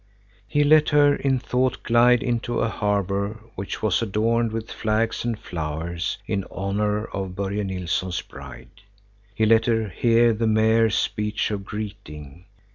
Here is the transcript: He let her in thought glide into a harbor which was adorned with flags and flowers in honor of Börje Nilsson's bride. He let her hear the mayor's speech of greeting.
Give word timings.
He 0.47 0.63
let 0.63 0.89
her 0.89 1.13
in 1.13 1.37
thought 1.37 1.83
glide 1.83 2.23
into 2.23 2.59
a 2.59 2.69
harbor 2.69 3.39
which 3.53 3.83
was 3.83 4.01
adorned 4.01 4.51
with 4.51 4.71
flags 4.71 5.23
and 5.23 5.37
flowers 5.37 6.17
in 6.25 6.43
honor 6.49 7.05
of 7.05 7.35
Börje 7.35 7.63
Nilsson's 7.63 8.23
bride. 8.23 8.81
He 9.35 9.45
let 9.45 9.67
her 9.67 9.89
hear 9.89 10.33
the 10.33 10.47
mayor's 10.47 10.95
speech 10.95 11.51
of 11.51 11.65
greeting. 11.65 12.45